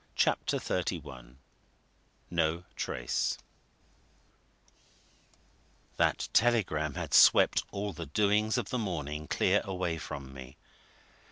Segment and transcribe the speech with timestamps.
[0.15, 1.35] CHAPTER XXXI
[2.31, 3.37] NO TRACE
[5.97, 10.57] That telegram had swept all the doings of the morning clear away from me.